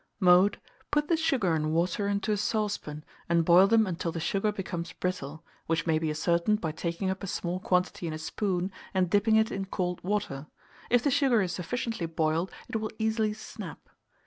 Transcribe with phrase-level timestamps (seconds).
[0.19, 0.59] Mode.
[0.89, 4.93] Put the sugar and water into a saucepan, and boil them until the sugar becomes
[4.93, 9.11] brittle, which may be ascertained by taking up a small quantity in a spoon, and
[9.11, 10.47] dipping it in cold water;
[10.89, 13.89] if the sugar is sufficiently boiled, it will easily snap.